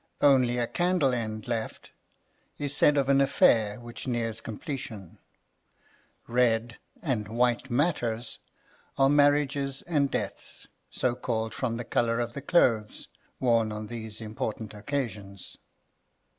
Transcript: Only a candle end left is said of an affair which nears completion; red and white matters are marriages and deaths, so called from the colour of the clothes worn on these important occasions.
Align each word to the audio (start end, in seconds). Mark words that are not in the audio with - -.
Only 0.21 0.57
a 0.57 0.65
candle 0.65 1.13
end 1.13 1.47
left 1.47 1.91
is 2.57 2.75
said 2.75 2.97
of 2.97 3.07
an 3.07 3.21
affair 3.21 3.79
which 3.79 4.07
nears 4.07 4.41
completion; 4.41 5.19
red 6.27 6.79
and 7.03 7.27
white 7.27 7.69
matters 7.69 8.39
are 8.97 9.09
marriages 9.09 9.83
and 9.83 10.09
deaths, 10.09 10.65
so 10.89 11.13
called 11.13 11.53
from 11.53 11.77
the 11.77 11.85
colour 11.85 12.19
of 12.19 12.33
the 12.33 12.41
clothes 12.41 13.09
worn 13.39 13.71
on 13.71 13.85
these 13.85 14.21
important 14.21 14.73
occasions. 14.73 15.59